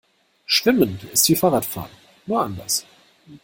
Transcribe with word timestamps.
Schwimmen 0.47 0.99
ist 1.13 1.29
wie 1.29 1.35
Fahrradfahren, 1.35 1.91
nur 2.25 2.41
anders. 2.41 2.87